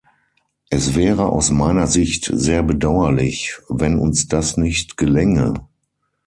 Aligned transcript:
Es 0.71 0.95
wäre 0.95 1.27
aus 1.29 1.51
meiner 1.51 1.85
Sicht 1.85 2.31
sehr 2.33 2.63
bedauerlich, 2.63 3.59
wenn 3.69 3.99
uns 3.99 4.27
das 4.27 4.57
nicht 4.57 4.97
gelänge. 4.97 5.53